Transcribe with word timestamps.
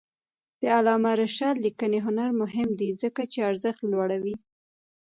د 0.61 0.63
علامه 0.77 1.11
رشاد 1.21 1.55
لیکنی 1.65 1.99
هنر 2.07 2.29
مهم 2.41 2.69
دی 2.79 2.89
ځکه 3.01 3.21
چې 3.31 3.39
ارزښت 3.49 3.81
لوړوي. 3.91 4.35